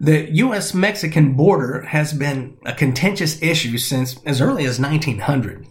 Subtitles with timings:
[0.00, 0.74] The U.S.
[0.74, 5.66] Mexican border has been a contentious issue since as early as 1900.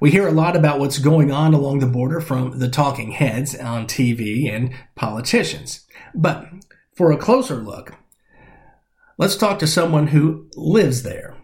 [0.00, 3.56] We hear a lot about what's going on along the border from the talking heads
[3.56, 5.84] on TV and politicians.
[6.14, 6.46] But
[6.94, 7.94] for a closer look,
[9.18, 11.36] let's talk to someone who lives there.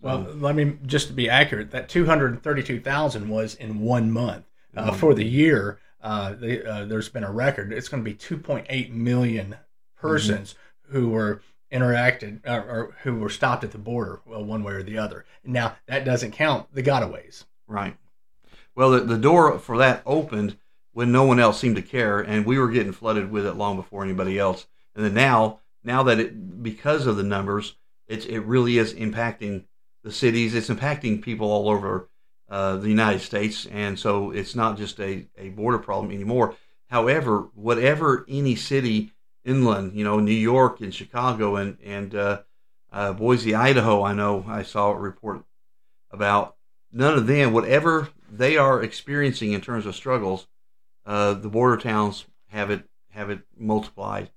[0.00, 1.72] Well, let me just to be accurate.
[1.72, 4.44] That two hundred thirty-two thousand was in one month.
[4.76, 7.72] Uh, for the year, uh, they, uh, there's been a record.
[7.72, 9.56] It's going to be two point eight million
[10.00, 10.96] persons mm-hmm.
[10.96, 14.82] who were interacted or, or, who were stopped at the border, well, one way or
[14.82, 15.24] the other.
[15.44, 17.44] Now that doesn't count the gotaways.
[17.66, 17.96] Right.
[18.74, 20.56] Well, the, the door for that opened
[20.92, 23.76] when no one else seemed to care, and we were getting flooded with it long
[23.76, 24.66] before anybody else.
[24.94, 27.76] And then now, now that it because of the numbers,
[28.08, 29.64] it's it really is impacting
[30.02, 30.54] the cities.
[30.54, 32.08] It's impacting people all over
[32.48, 36.56] uh, the United States, and so it's not just a, a border problem anymore.
[36.88, 39.12] However, whatever any city
[39.44, 42.42] inland, you know, New York and Chicago and and uh,
[42.92, 45.44] uh, Boise, Idaho, I know I saw a report
[46.10, 46.56] about
[46.92, 50.46] none of them, whatever they are experiencing in terms of struggles,
[51.06, 54.30] uh, the border towns have it have it multiplied,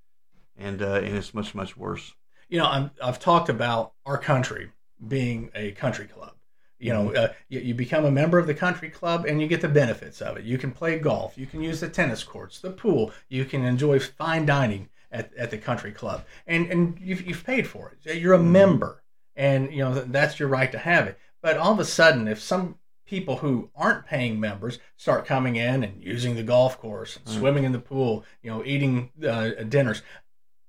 [0.58, 2.14] and uh, and it's much much worse.
[2.50, 4.72] You know, i have talked about our country
[5.08, 6.34] being a country club.
[6.80, 7.18] You know, mm-hmm.
[7.18, 10.22] uh, you, you, become a member of the country club and you get the benefits
[10.22, 10.44] of it.
[10.44, 14.00] You can play golf, you can use the tennis courts, the pool, you can enjoy
[14.00, 18.18] fine dining at, at the country club, and and you've, you've paid for it.
[18.18, 18.52] You're a mm-hmm.
[18.52, 19.04] member,
[19.36, 21.18] and you know that's your right to have it.
[21.42, 25.84] But all of a sudden, if some people who aren't paying members start coming in
[25.84, 27.38] and using the golf course, mm.
[27.38, 30.02] swimming in the pool, you know, eating uh, dinners,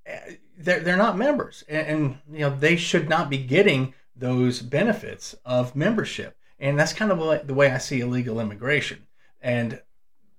[0.05, 4.61] eh, they're, they're not members, and, and you know they should not be getting those
[4.61, 6.37] benefits of membership.
[6.61, 9.07] And that's kind of the way I see illegal immigration.
[9.41, 9.83] And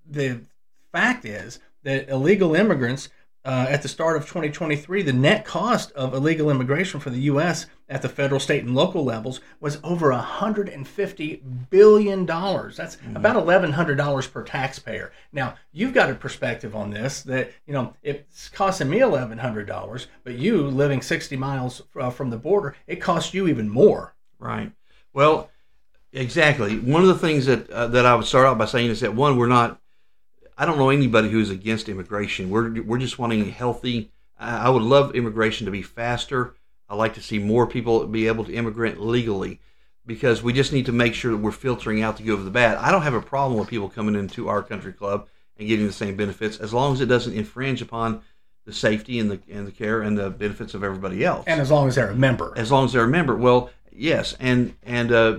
[0.08, 0.40] the
[0.90, 3.10] fact is that illegal immigrants
[3.46, 7.66] uh, at the start of 2023, the net cost of illegal immigration for the U.S.
[7.88, 12.76] at the federal, state, and local levels was over 150 billion dollars.
[12.76, 13.16] That's mm-hmm.
[13.16, 15.12] about 1,100 dollars per taxpayer.
[15.32, 20.08] Now, you've got a perspective on this that you know it's costing me 1,100 dollars,
[20.24, 24.16] but you living 60 miles uh, from the border, it costs you even more.
[24.40, 24.72] Right.
[25.12, 25.50] Well,
[26.12, 26.80] exactly.
[26.80, 29.14] One of the things that uh, that I would start out by saying is that
[29.14, 29.80] one, we're not
[30.56, 32.50] I don't know anybody who's against immigration.
[32.50, 34.10] We're we're just wanting healthy.
[34.38, 36.54] I would love immigration to be faster.
[36.88, 39.60] I like to see more people be able to immigrate legally
[40.06, 42.50] because we just need to make sure that we're filtering out the good of the
[42.50, 42.76] bad.
[42.78, 45.26] I don't have a problem with people coming into our country club
[45.58, 48.22] and getting the same benefits as long as it doesn't infringe upon
[48.66, 51.44] the safety and the and the care and the benefits of everybody else.
[51.46, 52.52] And as long as they're a member.
[52.56, 53.36] As long as they're a member.
[53.36, 55.38] Well, yes, and and uh,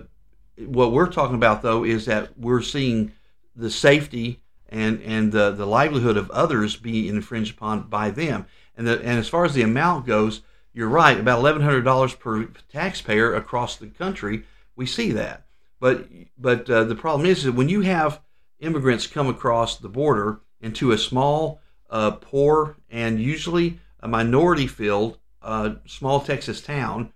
[0.57, 3.11] what we're talking about though is that we're seeing
[3.55, 8.45] the safety and and the the livelihood of others be infringed upon by them.
[8.75, 10.41] And the, and as far as the amount goes,
[10.73, 14.43] you're right about eleven hundred dollars per taxpayer across the country.
[14.75, 15.47] We see that,
[15.79, 18.21] but but uh, the problem is that when you have
[18.59, 25.17] immigrants come across the border into a small, uh, poor, and usually a minority filled
[25.41, 27.13] uh, small Texas town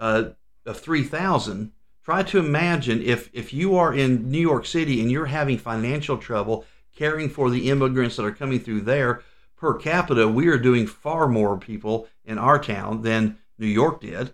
[0.00, 0.30] uh,
[0.64, 1.72] of three thousand
[2.08, 6.16] Try to imagine if, if you are in New York City and you're having financial
[6.16, 6.64] trouble
[6.96, 9.20] caring for the immigrants that are coming through there.
[9.58, 14.32] Per capita, we are doing far more people in our town than New York did.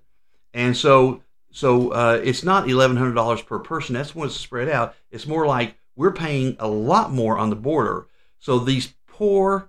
[0.52, 3.96] And so so uh, it's not eleven hundred dollars per person.
[3.96, 4.94] That's when it's spread out.
[5.10, 8.06] It's more like we're paying a lot more on the border.
[8.38, 9.68] So these poor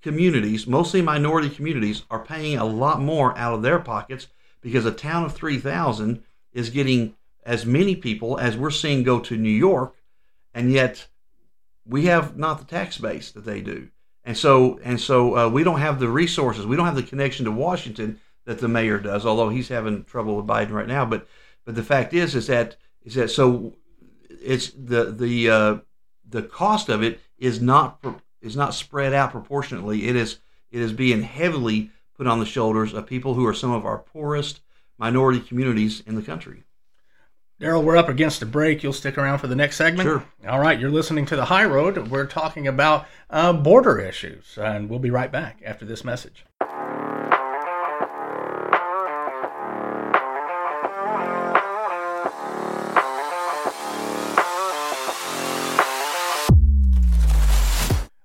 [0.00, 4.28] communities, mostly minority communities, are paying a lot more out of their pockets
[4.60, 6.22] because a town of three thousand
[6.52, 9.96] is getting as many people as we're seeing go to New York,
[10.54, 11.06] and yet
[11.84, 13.88] we have not the tax base that they do.
[14.24, 16.64] And so, and so, uh, we don't have the resources.
[16.66, 19.26] We don't have the connection to Washington that the mayor does.
[19.26, 21.26] Although he's having trouble with Biden right now, but
[21.64, 23.74] but the fact is, is that is that so
[24.28, 25.76] it's the the uh,
[26.28, 28.04] the cost of it is not
[28.40, 30.08] is not spread out proportionately.
[30.08, 30.38] It is
[30.70, 33.98] it is being heavily put on the shoulders of people who are some of our
[33.98, 34.60] poorest
[34.98, 36.62] minority communities in the country.
[37.62, 38.82] Daryl, we're up against a break.
[38.82, 40.04] You'll stick around for the next segment?
[40.04, 40.24] Sure.
[40.48, 42.08] All right, you're listening to The High Road.
[42.08, 46.44] We're talking about uh, border issues, and we'll be right back after this message.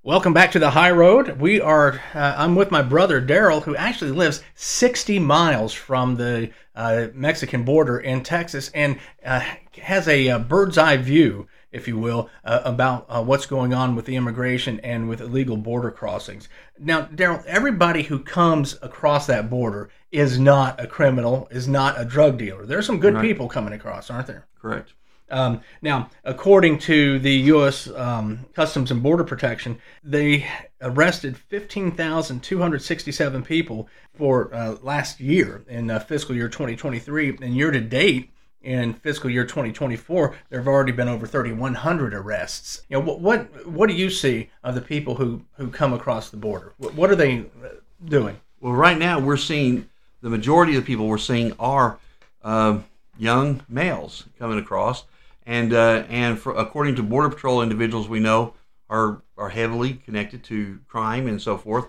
[0.07, 1.37] Welcome back to the High Road.
[1.37, 1.99] We are.
[2.15, 7.63] Uh, I'm with my brother Daryl, who actually lives 60 miles from the uh, Mexican
[7.63, 9.41] border in Texas, and uh,
[9.81, 13.73] has a, a, uh, bird's eye view, if you will, uh, about uh, what's going
[13.73, 16.47] on with the immigration and with illegal border crossings.
[16.79, 22.05] Now, Daryl, everybody who comes across that border is not a criminal, is not a
[22.05, 22.65] drug dealer.
[22.65, 23.21] There's some good right.
[23.21, 24.47] people coming across, aren't there?
[24.57, 24.93] Correct.
[25.29, 27.89] Um, now, according to the U.S.
[27.89, 30.47] Um, Customs and Border Protection, they
[30.81, 37.39] arrested 15,267 people for uh, last year in uh, fiscal year 2023.
[37.41, 38.29] And year to date,
[38.61, 42.81] in fiscal year 2024, there have already been over 3,100 arrests.
[42.89, 46.29] You know, what, what, what do you see of the people who who come across
[46.29, 46.73] the border?
[46.77, 47.69] What, what are they uh,
[48.03, 48.37] doing?
[48.59, 49.89] Well, right now we're seeing
[50.21, 51.99] the majority of the people we're seeing are
[52.43, 52.79] uh,
[53.17, 55.05] young males coming across
[55.47, 58.53] and uh, and for, according to Border Patrol individuals we know
[58.89, 61.87] are are heavily connected to crime and so forth.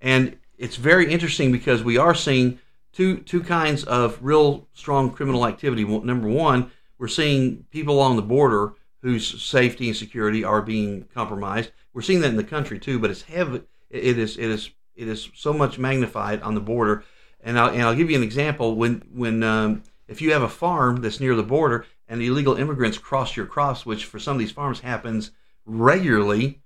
[0.00, 2.60] And it's very interesting because we are seeing
[2.92, 5.84] two two kinds of real strong criminal activity.
[5.84, 11.70] Number one, we're seeing people along the border whose safety and security are being compromised.
[11.94, 13.62] We're seeing that in the country too, but it's heavy.
[13.88, 17.04] It is it is it is so much magnified on the border.
[17.40, 18.74] And I'll, and I'll give you an example.
[18.74, 22.98] When when um, if you have a farm that's near the border and illegal immigrants
[22.98, 25.30] cross your crops, which for some of these farms happens
[25.66, 26.60] regularly,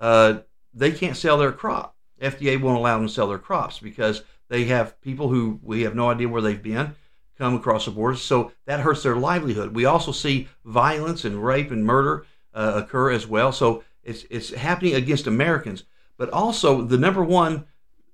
[0.00, 0.40] uh,
[0.74, 1.96] they can't sell their crop.
[2.20, 5.94] FDA won't allow them to sell their crops because they have people who we have
[5.94, 6.94] no idea where they've been
[7.38, 8.16] come across the border.
[8.16, 9.74] So that hurts their livelihood.
[9.74, 13.50] We also see violence and rape and murder uh, occur as well.
[13.52, 15.84] So it's it's happening against Americans,
[16.16, 17.66] but also the number one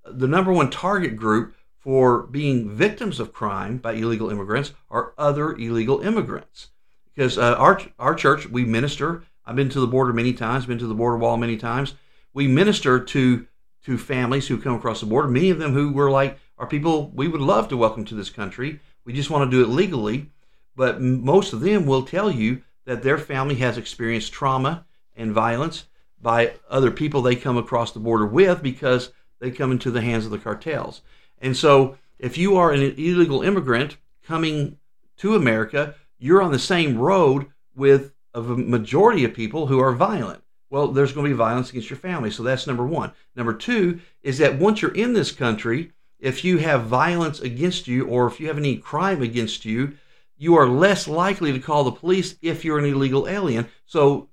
[0.04, 1.54] the number one target group
[1.88, 6.68] for being victims of crime by illegal immigrants are other illegal immigrants.
[7.14, 9.24] Because uh, our, our church, we minister.
[9.46, 11.94] I've been to the border many times, been to the border wall many times.
[12.34, 13.46] We minister to
[13.86, 17.10] to families who come across the border, many of them who were like, are people
[17.14, 18.80] we would love to welcome to this country.
[19.06, 20.28] We just want to do it legally.
[20.76, 24.84] But most of them will tell you that their family has experienced trauma
[25.16, 25.86] and violence
[26.20, 30.26] by other people they come across the border with because they come into the hands
[30.26, 31.00] of the cartels.
[31.40, 33.96] And so, if you are an illegal immigrant
[34.26, 34.78] coming
[35.18, 40.42] to America, you're on the same road with a majority of people who are violent.
[40.70, 42.30] Well, there's going to be violence against your family.
[42.30, 43.12] So that's number one.
[43.34, 48.06] Number two is that once you're in this country, if you have violence against you
[48.06, 49.96] or if you have any crime against you,
[50.36, 53.68] you are less likely to call the police if you're an illegal alien.
[53.86, 54.28] So,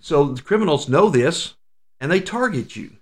[0.00, 1.54] so the criminals know this
[2.00, 2.96] and they target you,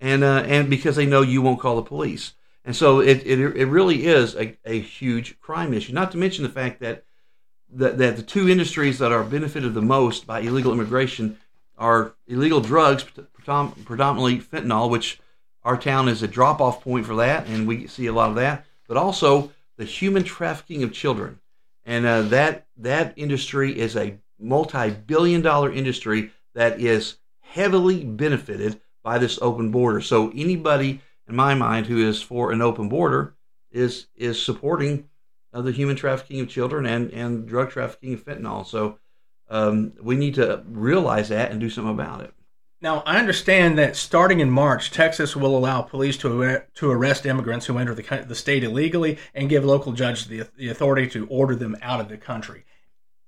[0.00, 2.34] and uh, and because they know you won't call the police.
[2.64, 5.92] And so it, it, it really is a, a huge crime issue.
[5.92, 7.04] Not to mention the fact that,
[7.72, 11.38] that, that the two industries that are benefited the most by illegal immigration
[11.78, 15.18] are illegal drugs, predominantly fentanyl, which
[15.64, 18.36] our town is a drop off point for that, and we see a lot of
[18.36, 21.38] that, but also the human trafficking of children.
[21.86, 28.80] And uh, that, that industry is a multi billion dollar industry that is heavily benefited
[29.02, 30.00] by this open border.
[30.00, 31.00] So anybody
[31.30, 33.34] in my mind, who is for an open border,
[33.70, 35.08] is is supporting
[35.52, 38.66] uh, the human trafficking of children and and drug trafficking of fentanyl.
[38.66, 38.98] So
[39.48, 42.34] um, we need to realize that and do something about it.
[42.82, 47.66] Now, I understand that starting in March, Texas will allow police to to arrest immigrants
[47.66, 51.54] who enter the, the state illegally and give local judges the, the authority to order
[51.54, 52.64] them out of the country.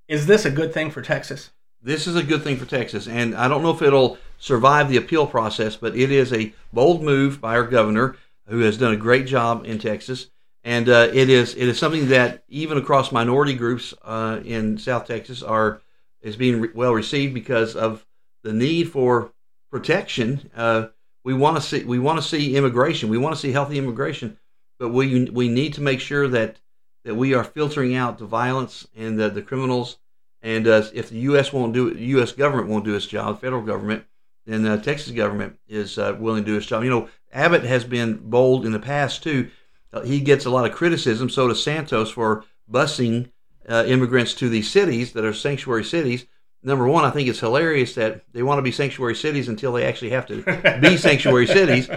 [0.08, 1.50] Is this a good thing for Texas?
[1.84, 4.98] This is a good thing for Texas, and I don't know if it'll survive the
[4.98, 8.96] appeal process, but it is a bold move by our governor, who has done a
[8.96, 10.28] great job in Texas,
[10.62, 15.06] and uh, it is it is something that even across minority groups uh, in South
[15.06, 15.80] Texas are
[16.20, 18.06] is being re- well received because of
[18.44, 19.32] the need for
[19.70, 20.50] protection.
[20.54, 20.88] Uh,
[21.24, 23.08] we want to see we want to see immigration.
[23.08, 24.38] We want to see healthy immigration,
[24.78, 26.60] but we we need to make sure that
[27.04, 29.98] that we are filtering out the violence and the, the criminals.
[30.42, 31.52] And uh, if the U.S.
[31.52, 32.32] won't do it, the U.S.
[32.32, 34.04] government won't do its job, federal government,
[34.44, 36.82] then the Texas government is uh, willing to do its job.
[36.82, 39.50] You know, Abbott has been bold in the past too.
[39.92, 41.30] Uh, he gets a lot of criticism.
[41.30, 43.30] So does Santos for busing
[43.68, 46.26] uh, immigrants to these cities that are sanctuary cities.
[46.62, 49.84] Number one, I think it's hilarious that they want to be sanctuary cities until they
[49.84, 50.42] actually have to
[50.80, 51.88] be sanctuary cities.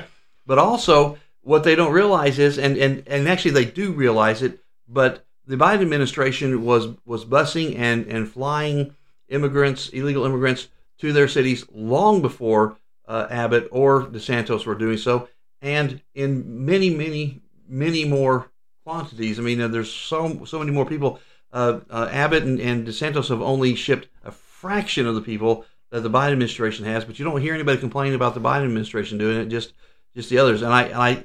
[0.46, 4.60] But also, what they don't realize is, and, and, and actually they do realize it,
[4.88, 8.96] but the Biden administration was was busing and, and flying
[9.30, 15.28] immigrants, illegal immigrants, to their cities long before uh, Abbott or DeSantis were doing so,
[15.62, 18.52] and in many, many, many more
[18.84, 19.40] quantities.
[19.40, 21.20] I mean, uh, there's so so many more people.
[21.52, 26.02] Uh, uh, Abbott and, and DeSantis have only shipped a fraction of the people that
[26.02, 29.38] the Biden administration has, but you don't hear anybody complaining about the Biden administration doing
[29.38, 29.46] it.
[29.46, 29.74] Just
[30.16, 30.62] just the others.
[30.62, 31.24] And I I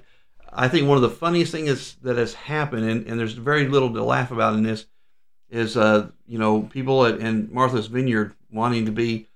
[0.52, 3.92] I think one of the funniest things that has happened, and, and there's very little
[3.92, 4.86] to laugh about in this,
[5.50, 9.26] is uh, you know people at in Martha's Vineyard wanting to be,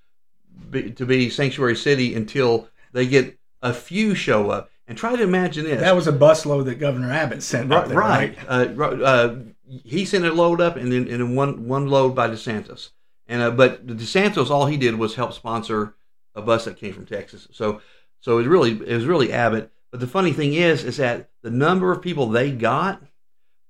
[0.71, 4.71] be to be sanctuary city until they get a few show up.
[4.87, 5.80] And try to imagine this.
[5.80, 7.71] That was a busload that Governor Abbott sent.
[7.71, 8.38] Right, there, right.
[8.47, 8.66] Uh,
[9.02, 12.90] uh, he sent a load up, and then and then one one load by DeSantis.
[13.26, 15.94] And uh, but DeSantis, all he did was help sponsor
[16.35, 17.49] a bus that came from Texas.
[17.52, 17.80] So
[18.21, 19.71] so it really it was really Abbott.
[19.94, 23.00] But the funny thing is, is that the number of people they got,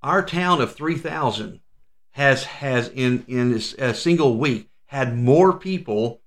[0.01, 1.61] our town of three thousand
[2.13, 6.23] has has in in a single week had more people,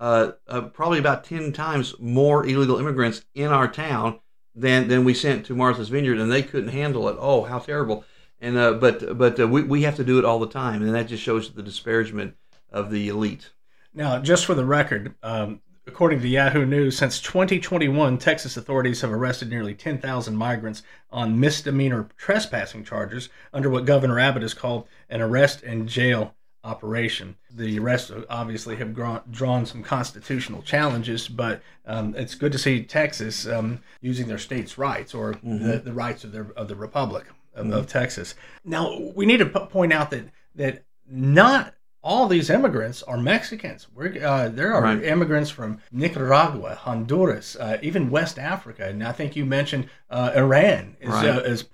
[0.00, 4.18] uh, uh, probably about ten times more illegal immigrants in our town
[4.52, 7.16] than than we sent to Martha's Vineyard, and they couldn't handle it.
[7.16, 8.04] Oh, how terrible!
[8.40, 10.92] And uh, but but uh, we we have to do it all the time, and
[10.92, 12.34] that just shows the disparagement
[12.72, 13.52] of the elite.
[13.94, 19.12] Now, just for the record, um, According to Yahoo News, since 2021, Texas authorities have
[19.12, 25.20] arrested nearly 10,000 migrants on misdemeanor trespassing charges under what Governor Abbott has called an
[25.20, 27.36] arrest and jail operation.
[27.48, 28.94] The arrests obviously have
[29.30, 34.76] drawn some constitutional challenges, but um, it's good to see Texas um, using their state's
[34.76, 35.64] rights or mm-hmm.
[35.64, 37.74] the, the, rights of, their, of the Republic of, mm-hmm.
[37.74, 38.34] of Texas.
[38.64, 40.24] Now, we need to point out that
[40.56, 41.74] that not
[42.06, 43.88] all these immigrants are Mexicans.
[43.98, 45.02] Uh, there are right.
[45.02, 50.96] immigrants from Nicaragua, Honduras, uh, even West Africa, and I think you mentioned uh, Iran
[51.00, 51.28] is, right.
[51.28, 51.64] Uh, is,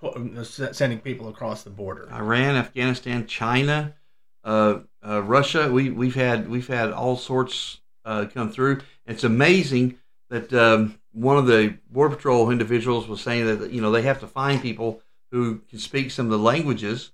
[0.59, 2.09] uh, sending people across the border.
[2.11, 3.95] Iran, Afghanistan, China,
[4.43, 5.71] uh, Russia.
[5.71, 8.81] We we've had we've had all sorts come through.
[9.07, 9.99] It's amazing
[10.31, 14.21] that um, one of the border patrol individuals was saying that you know they have
[14.21, 17.13] to find people who can speak some of the languages.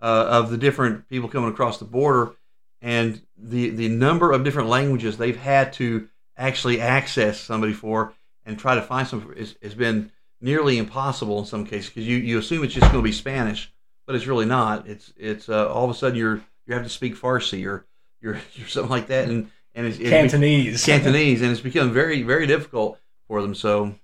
[0.00, 2.34] of the different people coming across the border,
[2.82, 8.12] and the the number of different languages they've had to actually access somebody for
[8.44, 10.10] and try to find some has been
[10.40, 13.72] nearly impossible in some cases because you, you assume it's just going to be Spanish,
[14.06, 14.86] but it's really not.
[14.88, 17.86] It's it's uh, all of a sudden you're you have to speak Farsi or
[18.20, 22.22] you're, you're something like that, and and it's, it's Cantonese, Cantonese, and it's become very
[22.22, 22.98] very difficult
[23.28, 23.54] for them.
[23.54, 23.94] So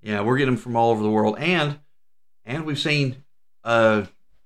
[0.00, 1.80] yeah, we're getting them from all over the world, and
[2.44, 3.24] and we've seen,
[3.64, 4.04] uh,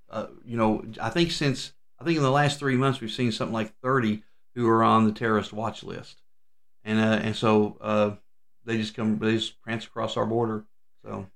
[0.08, 3.32] uh you know, I think since I think in the last three months we've seen
[3.32, 4.22] something like 30
[4.54, 6.20] who are on the terrorist watch list,
[6.84, 8.10] and uh, and so uh,
[8.64, 10.64] they just come they just prance across our border.
[11.04, 11.26] So,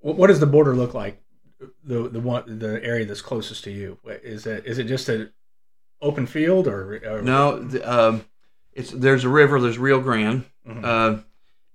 [0.00, 1.22] what does the border look like?
[1.84, 5.32] The the one the area that's closest to you is it is it just an
[6.00, 7.22] open field or, or...
[7.22, 7.58] no?
[7.62, 8.24] The, um,
[8.72, 9.60] it's there's a river.
[9.60, 10.84] There's Rio Grande, mm-hmm.
[10.84, 11.18] uh,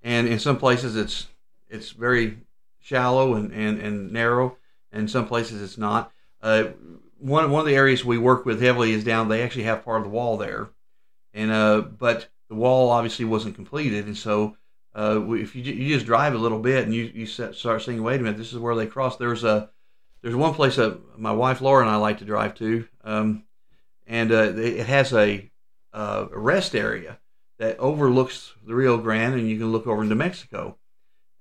[0.01, 1.27] and in some places it's
[1.70, 2.38] it's very
[2.80, 4.58] shallow and, and, and narrow,
[4.92, 6.12] and some places it's not.
[6.42, 6.65] Uh,
[7.24, 9.30] one one of the areas we work with heavily is down.
[9.30, 10.70] They actually have part of the wall there,
[11.34, 14.58] and uh, but the wall obviously wasn't completed, and so
[14.94, 18.20] uh, if you you just drive a little bit and you you start seeing, wait
[18.20, 19.15] a minute, this is where they cross.
[19.15, 19.70] There's a
[20.22, 23.46] there's one place that my wife Laura and I like to drive to, um,
[24.06, 25.50] and uh, it has a,
[25.94, 27.20] uh, a rest area
[27.58, 30.77] that overlooks the Rio Grande, and you can look over into Mexico.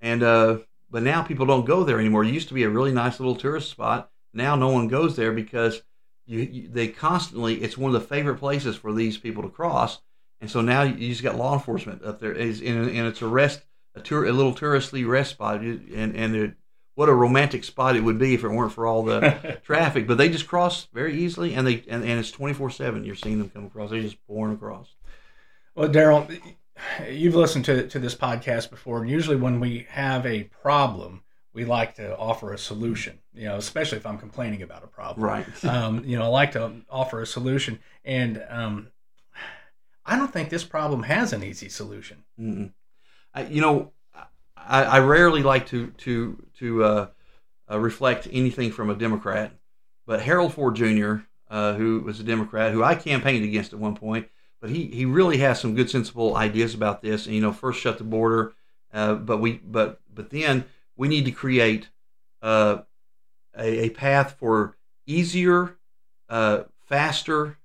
[0.01, 0.59] And uh,
[0.91, 2.23] but now people don't go there anymore.
[2.23, 5.33] It used to be a really nice little tourist spot now no one goes there
[5.33, 5.83] because
[6.27, 10.01] you, you, they constantly it's one of the favorite places for these people to cross.
[10.41, 12.33] And so now you just got law enforcement up there.
[12.33, 13.63] Is and, and it's a rest
[13.95, 15.61] a tour a little touristy rest spot.
[15.61, 16.55] And and it,
[16.95, 20.07] what a romantic spot it would be if it weren't for all the traffic.
[20.07, 23.39] But they just cross very easily and they and, and it's 24 7 you're seeing
[23.39, 23.91] them come across.
[23.91, 24.95] They're just pouring across.
[25.75, 26.29] Well daryl
[27.09, 31.23] you've listened to, to this podcast before and usually when we have a problem
[31.55, 33.19] we like to offer a solution.
[33.35, 35.25] You know, especially if I'm complaining about a problem.
[35.25, 35.65] Right.
[35.65, 38.89] um, you know, I like to offer a solution, and um,
[40.05, 42.25] I don't think this problem has an easy solution.
[42.39, 42.73] Mm-mm.
[43.35, 43.93] I, you know,
[44.57, 47.07] I, I, rarely like to to to uh,
[47.71, 49.53] uh, reflect anything from a Democrat,
[50.07, 51.17] but Harold Ford Jr.,
[51.49, 54.29] uh, who was a Democrat, who I campaigned against at one point,
[54.61, 57.27] but he, he really has some good, sensible ideas about this.
[57.27, 58.55] And you know, first shut the border,
[58.93, 60.65] uh, but we but but then
[61.03, 61.89] we need to create
[62.43, 62.79] uh,
[63.59, 65.77] a, a path for easier,
[66.29, 67.59] uh, faster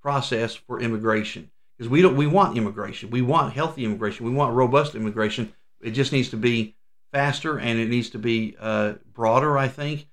[0.00, 4.54] process for immigration because we don't we want immigration, we want healthy immigration, we want
[4.54, 5.52] robust immigration.
[5.80, 6.76] It just needs to be
[7.12, 10.06] faster and it needs to be uh, broader, I think.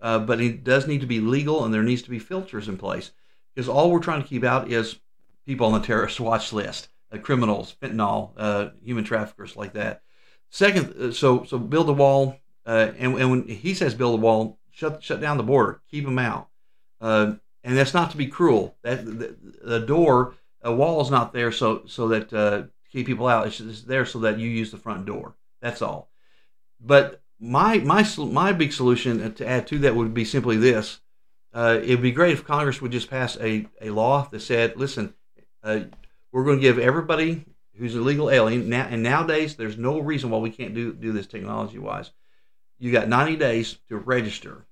[0.00, 2.78] Uh, but it does need to be legal and there needs to be filters in
[2.78, 3.10] place
[3.52, 5.00] because all we're trying to keep out is
[5.46, 10.02] people on the terrorist watch list, uh, criminals, fentanyl, uh, human traffickers like that.
[10.50, 14.22] Second, uh, so so build a wall, uh, and, and when he says build a
[14.22, 16.48] wall, shut shut down the border, keep them out,
[17.00, 18.76] uh, and that's not to be cruel.
[18.82, 23.28] That the, the door a wall is not there so so that uh, keep people
[23.28, 23.46] out.
[23.46, 25.34] It's just there so that you use the front door.
[25.62, 26.10] That's all.
[26.80, 31.00] But my my my big solution to add to that would be simply this:
[31.52, 35.14] uh, it'd be great if Congress would just pass a, a law that said, listen,
[35.62, 35.80] uh,
[36.30, 37.44] we're going to give everybody
[37.80, 41.12] who's a legal alien now, and nowadays there's no reason why we can't do do
[41.12, 42.10] this technology wise.
[42.78, 44.66] You got 90 days to register,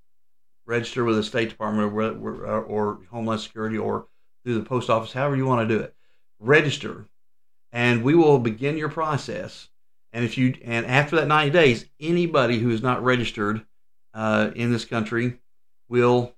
[0.67, 4.07] register with the State Department or, or, or Homeland Security or
[4.45, 5.95] through the post office, however you want to do it.
[6.39, 7.07] Register,
[7.73, 9.69] and we will begin your process.
[10.13, 13.65] And if you and after that 90 days, anybody who is not registered
[14.13, 15.39] uh, in this country
[15.89, 16.35] will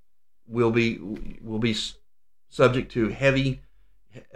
[0.46, 0.98] will be
[1.42, 1.76] will be
[2.48, 3.60] subject to heavy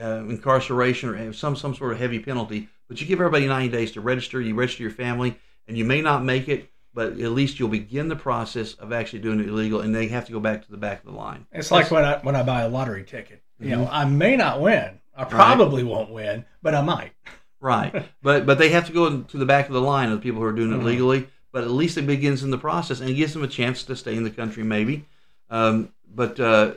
[0.00, 2.69] uh, incarceration or some some sort of heavy penalty.
[2.88, 4.40] But you give everybody 90 days to register.
[4.40, 8.09] You register your family, and you may not make it, but at least you'll begin
[8.09, 10.76] the process of actually doing it illegal, and they have to go back to the
[10.76, 11.47] back of the line.
[11.52, 13.43] It's like when I when I buy a lottery ticket.
[13.61, 15.00] You know, I may not win.
[15.16, 15.90] I probably right.
[15.90, 17.12] won't win, but I might.
[17.61, 18.05] right.
[18.22, 20.40] But but they have to go to the back of the line of the people
[20.40, 20.87] who are doing it mm-hmm.
[20.87, 21.29] legally.
[21.53, 23.94] But at least it begins in the process and it gives them a chance to
[23.94, 25.07] stay in the country, maybe.
[25.51, 26.75] Um, but uh,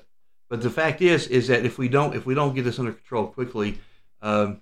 [0.50, 2.94] but the fact is is that if we don't if we don't get this under
[2.94, 3.80] control quickly,
[4.22, 4.62] um,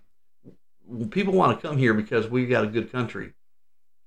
[1.12, 3.34] people want to come here because we've got a good country.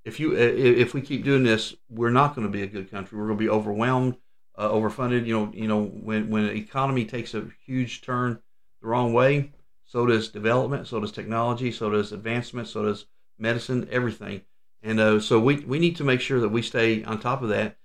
[0.05, 3.19] If you if we keep doing this, we're not going to be a good country.
[3.19, 4.17] We're going to be overwhelmed
[4.59, 5.25] uh, overfunded.
[5.25, 8.41] You know, you know when when an economy takes a huge turn
[8.83, 9.53] the wrong way,
[9.87, 13.07] so does development, so does technology, so does advancement, so does
[13.39, 14.43] medicine, everything.
[14.83, 17.49] And uh, so we we need to make sure that we stay on top of
[17.51, 17.77] that.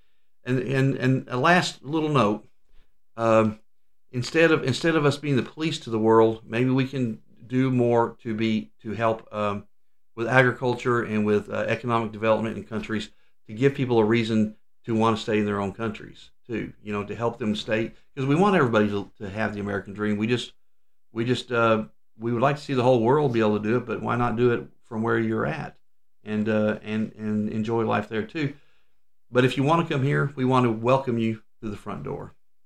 [0.44, 2.46] And and and a last little note.
[3.16, 3.60] Um,
[4.14, 7.70] instead of instead of us being the police to the world, maybe we can do
[7.70, 9.66] more to be to help um,
[10.16, 13.10] with agriculture and with uh, economic development in countries
[13.48, 16.72] to give people a reason to want to stay in their own countries too.
[16.82, 19.94] You know, to help them stay because we want everybody to, to have the American
[19.94, 20.18] dream.
[20.18, 20.54] We just
[21.12, 21.86] we just uh,
[22.18, 24.16] we would like to see the whole world be able to do it, but why
[24.16, 25.76] not do it from where you're at
[26.24, 28.54] and uh, and and enjoy life there too.
[29.32, 32.04] But if you want to come here, we want to welcome you through the front
[32.04, 32.36] door.